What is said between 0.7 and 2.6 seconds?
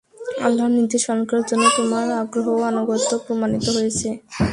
নির্দেশ পালন করার জন্যে তোমার আগ্রহ